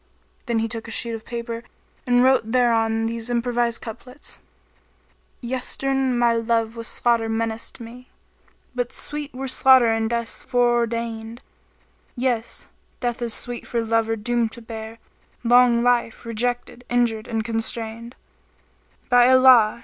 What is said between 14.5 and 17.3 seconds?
to bear * Long life, rejected, injured